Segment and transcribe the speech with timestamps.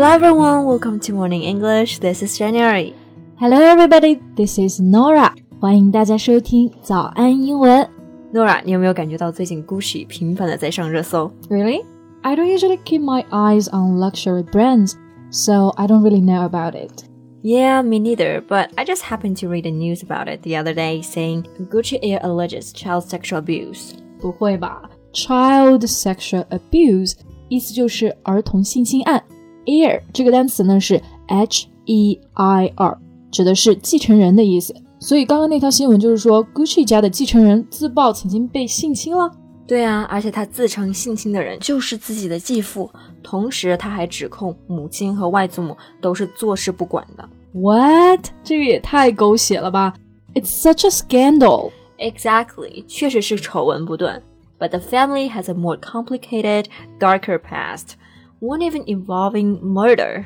[0.00, 1.98] Hello everyone, welcome to Morning English.
[1.98, 2.94] This is January.
[3.40, 5.34] Hello everybody, this is Nora.
[5.58, 7.84] 欢迎大家收听早安英文。
[8.32, 11.84] Nora，你有没有感觉到最近 Gucci 频繁的在上热搜？Really?
[12.22, 14.92] I don't usually keep my eyes on luxury brands,
[15.32, 17.02] so I don't really know about it.
[17.42, 20.74] Yeah, me neither, but I just happened to read the news about it the other
[20.74, 23.94] day saying Gucci Heir alleges child sexual abuse.
[24.20, 27.14] 不会吧？Child sexual abuse
[27.48, 29.24] 意思就是儿童性侵案。
[29.68, 32.98] Heir 这个单词呢是 H E I R，
[33.30, 34.74] 指的是继承人的意思。
[34.98, 39.30] 所以刚刚那条新闻就是说，Gucci 家的继承人自曝曾经被性侵了。
[39.66, 42.90] 对啊，而且他自称性侵的人就是自己的继父，
[43.22, 47.28] 同时他还指控母亲和外祖母都是坐视不管的。
[47.52, 48.30] What？
[48.42, 49.92] 这个也太狗血了吧
[50.32, 51.70] ！It's such a scandal.
[51.98, 54.22] Exactly，确实是丑闻不断。
[54.58, 56.64] But the family has a more complicated,
[56.98, 57.90] darker past,
[58.40, 60.24] one even involving murder.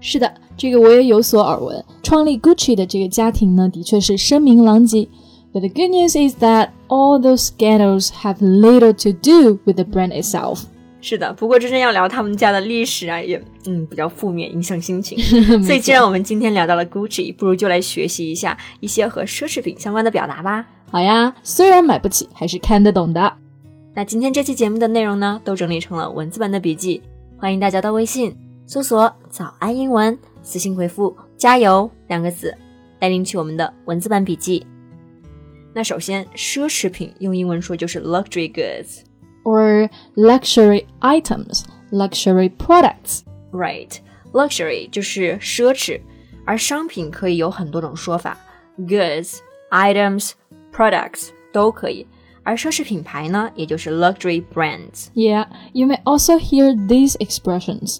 [0.00, 1.84] 是的，这个我也有所耳闻。
[2.02, 5.08] 创立 Gucci 的这个家庭呢，的确是声名狼藉。
[5.52, 10.10] But the good news is that all those scandals have little to do with the brand
[10.12, 10.64] itself.
[11.00, 15.18] 是的，不过真正要聊他们家的历史啊，也嗯比较负面，影响心情。
[15.62, 20.66] 所以既然我们今天聊到了 Gucci，不如就来学习一下一些和奢侈品相关的表达吧。
[20.90, 23.32] 好呀，虽然买不起，还是看得懂的。
[23.94, 27.00] 那今天这期节目的内容呢，都整理成了文字版的笔记，
[27.40, 28.36] 欢迎大家到微信。
[28.66, 32.52] 搜索“早安英文”，私信回复“加油”两个字，
[32.98, 34.66] 来领取我们的文字版笔记。
[35.72, 39.02] 那首先，奢侈品用英文说就是 luxury goods
[39.44, 43.20] or luxury items, luxury products.
[43.52, 43.98] Right,
[44.32, 46.00] luxury 就是奢侈，
[46.44, 48.36] 而商品可以有很多种说法
[48.80, 49.38] ，goods,
[49.70, 50.32] items,
[50.72, 52.04] products 都可以。
[52.47, 55.07] 而奢侈品牌呢，也就是 luxury brands.
[55.13, 57.99] Yeah, you may also hear these expressions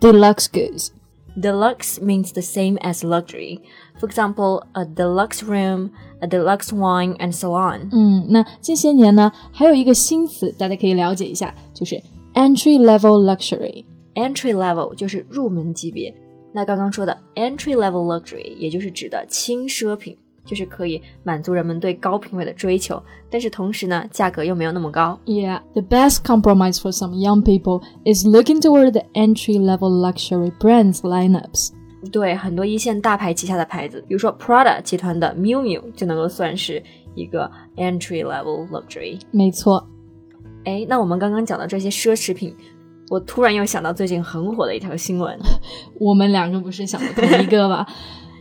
[0.00, 0.88] deluxe goods.
[1.36, 3.60] Deluxe means the same as luxury.
[3.98, 5.90] For example, a deluxe room,
[6.20, 7.88] a deluxe wine, and so on.
[7.90, 12.00] 嗯，那近些年呢，还有一个新词，大家可以了解一下，就是
[12.34, 16.14] entry level luxury。Entry level 就是入门级别。
[16.52, 20.16] 那刚刚说的 entry level luxury，也就是指的轻奢品。
[20.49, 22.99] 就是可以满足人们对高品位的追求，
[23.29, 25.19] 但是同时呢，价格又没有那么高。
[25.25, 31.69] Yeah, the best compromise for some young people is looking toward the entry-level luxury brands lineups.
[32.11, 36.81] 对，很多一线大牌旗下的牌子，比如说 Prada 集团的 Miu Miu 就能够算是
[37.13, 39.19] 一个 entry-level luxury。
[39.29, 39.87] 没错。
[40.65, 42.55] 哎，那我们刚刚讲的这些奢侈品，
[43.09, 45.37] 我突然又想到最近很火的一条新闻。
[45.99, 47.85] 我们两个不是想的同一个吧？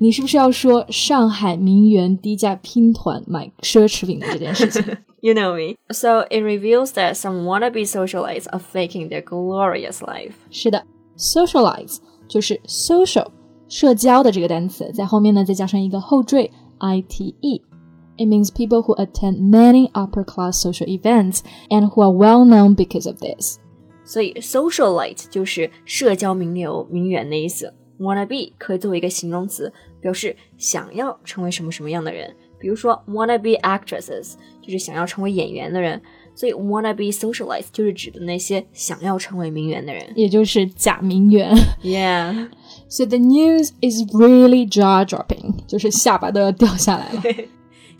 [0.00, 4.82] 你是不是要说上海名媛低价拼团买奢侈品的这件事情？
[5.20, 5.76] You know me.
[5.90, 10.32] So it reveals that some wannabe socialites are faking their glorious life.
[10.50, 10.84] 是的，
[11.16, 11.96] socialize
[12.28, 13.26] 就是 social
[13.68, 22.46] 社交的这个单词，在后面呢再加上一个后缀 ite。It means people who attend many upper class social events and who are well
[22.46, 23.58] known because of this.
[24.04, 27.74] 所以 socialite 就是社交名流、名媛的意思。
[28.00, 32.34] wanna be 可以作为一个形容词，表示想要成为什么什么样的人。
[32.58, 34.32] 比如说，wanna be actresses
[34.62, 36.00] 就是想要成为演员的人，
[36.34, 41.54] 所以 wanna be socialites 就是指的那些想要成为名媛的人，也就是假名媛。
[41.82, 42.48] Yeah.
[42.88, 47.22] So the news is really jaw dropping，就是下巴都要掉下来了。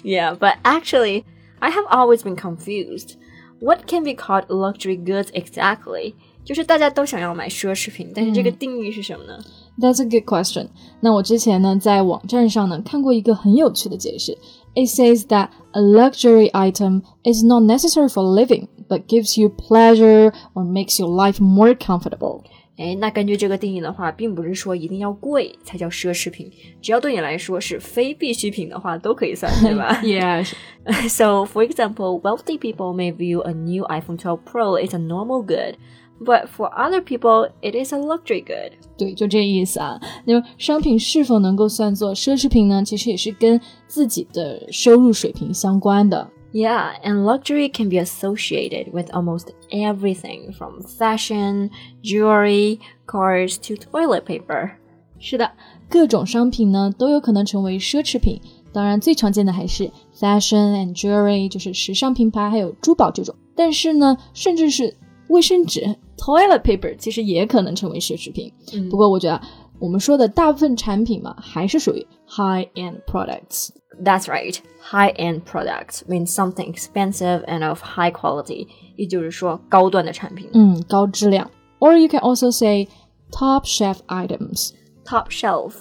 [0.02, 1.24] yeah, but actually,
[1.58, 3.16] I have always been confused.
[3.60, 6.14] What can be called luxury goods exactly?
[6.44, 9.38] 就是大家都想要买奢侈品，但是这个定义是什么呢
[9.78, 10.69] ？That's a good question.
[11.00, 14.36] 那我之前呢，在网站上呢看过一个很有趣的解释。
[14.74, 20.64] It says that a luxury item is not necessary for living, but gives you pleasure or
[20.64, 22.42] makes your life more comfortable.
[22.76, 26.52] 哎，那根据这个定义的话，并不是说一定要贵才叫奢侈品，
[26.82, 29.98] 只要对你来说是非必需品的话，都可以算，对吧？
[30.02, 30.44] Yeah.
[31.08, 35.41] So, for example, wealthy people may view a new iPhone 12 Pro as a normal
[35.42, 35.77] good
[36.21, 38.72] but for other people, it is a luxury good.
[38.97, 40.00] 对，就这意思啊。
[40.24, 42.83] 那么商品是否能够算作奢侈品呢？
[42.83, 46.30] 其实也是跟自己的收入水平相关的。
[46.53, 51.71] Yeah, and luxury can be associated with almost everything from fashion,
[52.03, 54.71] jewelry, cars to toilet paper.
[55.18, 55.50] 是的，
[55.91, 58.41] 各种商品呢都有可能成为奢侈品。
[58.72, 63.34] 当然，最常见的还是 fashion and jewelry，就是时尚品牌还有珠宝这种。
[63.54, 64.97] 但是呢，甚至是
[65.28, 68.53] 卫生纸 toilet paper 其实也可能成为奢侈品。
[68.72, 69.41] 嗯、不过我觉得
[69.78, 74.59] 我们说的大部分产品嘛，还是属于 high end products。That's right.
[74.91, 80.48] High end products means something expensive and of high quality，也就是说高端的产品。
[80.53, 81.50] 嗯，高质量。
[81.78, 82.88] Or you can also say
[83.30, 84.72] top shelf items。
[85.04, 85.72] top shelf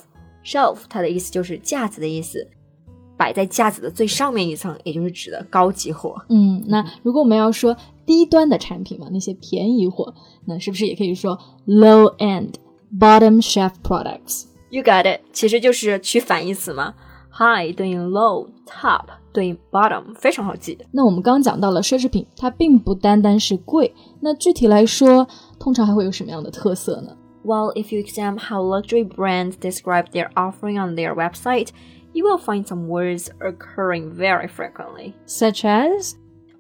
[0.44, 2.48] shelf 它的意思就是架子的意思，
[3.20, 6.16] 摆在架子的最上面一层，也就是指的高级货。
[6.30, 7.76] 嗯，那如果我们要说
[8.06, 10.14] 低端的产品嘛，那些便宜货，
[10.46, 12.54] 那是不是也可以说 low end
[13.00, 14.46] bottom shelf products？
[14.70, 16.94] You got it，其实就是取反义词嘛。
[17.38, 20.78] High 对应 low，top 对应 bottom，非常好记。
[20.92, 25.28] 那我们刚刚讲到了奢侈品，它并不单单是贵，那具体来说，
[25.60, 27.16] 通常还会有什么样的特色呢？
[27.44, 31.68] Well, if you examine how luxury brands describe their offering on their website,
[32.14, 35.14] you will find some words occurring very frequently.
[35.26, 36.16] Such as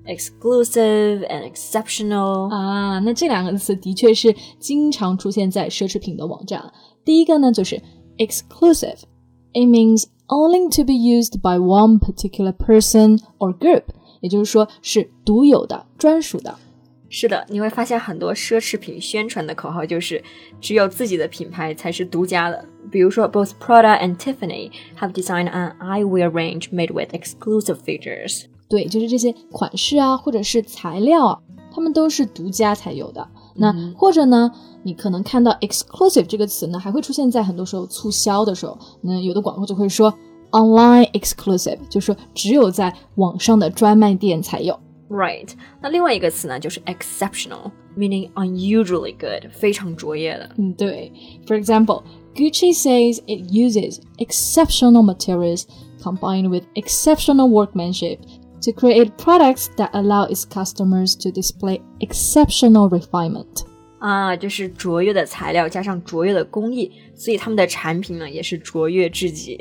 [0.07, 2.53] Exclusive and exceptional.
[2.53, 6.71] 啊，那这两个词的确是经常出现在奢侈品的网站。
[7.03, 7.81] 第一个呢就是
[8.17, 13.85] exclusive。It means only to be used by one particular person or group，
[14.21, 16.53] 也就是说是独有的、专属的。
[17.09, 20.23] 是的，你会发现很多奢侈品宣传的口号就是
[20.61, 22.63] 只有自己的品牌才是独家的。
[22.91, 28.45] 比如说，both Prada and Tiffany have designed an eyewear range made with exclusive features.
[28.67, 31.39] 对，就是这些款式啊，或者是材料啊，
[31.71, 33.27] 它们都是独家才有的。
[33.55, 34.51] 那、或者呢，
[34.83, 38.77] 你可能看到 exclusive 这个词呢，还会出现在很多时候促销的时候。
[39.01, 40.13] 那有的广告就会说
[40.51, 44.77] online exclusive，就说只有在网上的专卖店才有。
[45.07, 45.49] Right.
[45.81, 50.49] 那另外一个词呢，就是 exceptional, meaning unusually good，非常卓越的。
[50.57, 51.13] 嗯，对。
[51.45, 52.01] For example,
[52.35, 55.65] Gucci says it uses exceptional materials
[56.01, 58.19] combined with exceptional workmanship
[58.61, 63.63] to create products that allow its customers to display exceptional refinement.
[63.99, 69.57] 啊，就是卓越的材料加上卓越的工艺，所以他们的产品呢也是卓越至极。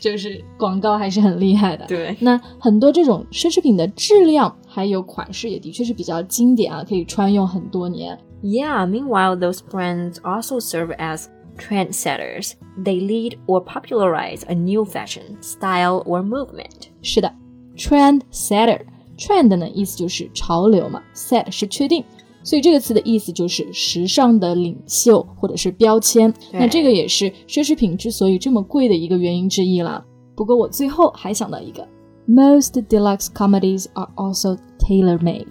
[0.00, 1.86] 就是广告还是很厉害的。
[1.86, 8.18] 对那很多这种奢侈品的质量还有款式也的确是比较经典啊，可以穿用很多年。
[8.42, 11.26] Yeah, meanwhile, those brands also serve as
[11.58, 12.54] trendsetters.
[12.76, 16.88] They lead or popularize a new fashion, style, or movement.
[17.02, 17.32] 是的，
[17.76, 22.04] trend setter，trend 呢意思就是潮流嘛，set 是确定，
[22.42, 26.32] 所以这个词的意思就是时尚的领袖或者是标签。
[26.50, 30.04] 对那这个也是奢侈品之所以这么贵的一个原因之一啦。
[30.34, 31.86] 不过我最后还想到一个，
[32.26, 35.46] most deluxe comedies are also tailor-made。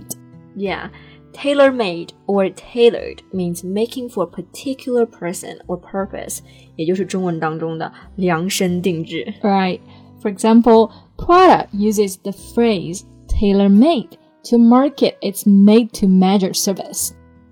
[0.56, 0.90] Yeah,
[1.34, 6.40] tailor-made or tailored means making for a particular person or purpose，
[6.76, 9.34] 也就是中文当中的量身定制。
[9.42, 9.80] Right.
[10.22, 14.10] For example, Prada uses the phrase tailor made
[14.50, 17.12] to market its made to measure service.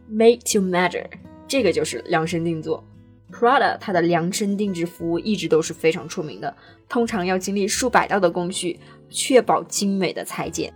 [0.10, 1.08] Made to measure，
[1.48, 2.84] 这个就是量身定做。
[3.32, 6.56] Prada 它的量身定制服务一直都是非常出名的，
[6.90, 8.80] 通常要经历数百道的工序，
[9.10, 10.74] 确保精美的裁剪。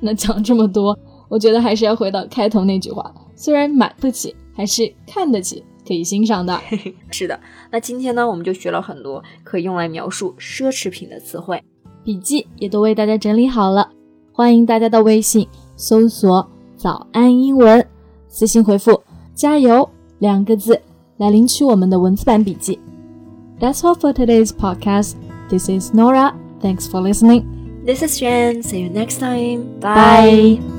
[0.00, 0.96] 那讲这么多，
[1.29, 6.59] 我觉得还是要回到开头那句话：虽然买不起，还是看得起，可以欣赏的。
[7.11, 7.39] 是的，
[7.71, 11.63] 那今天呢，我们就学了很多可以用来描述奢侈品的词汇。
[12.03, 13.91] 笔记也都为大家整理好了，
[14.33, 17.85] 欢迎大家到微信搜索“早安英文”，
[18.27, 19.03] 私信回复
[19.35, 19.87] “加油”
[20.19, 20.81] 两个字
[21.17, 22.79] 来领取我们的文字版笔记。
[23.59, 25.15] That's all for today's podcast.
[25.49, 26.33] This is Nora.
[26.61, 27.43] Thanks for listening.
[27.85, 28.63] This is Xuan.
[28.63, 29.79] See you next time.
[29.79, 30.78] Bye.